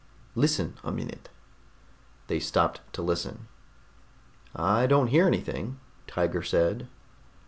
[0.33, 1.29] "Listen a minute."
[2.25, 3.47] They stopped to listen.
[4.55, 6.87] "I don't hear anything," Tiger said.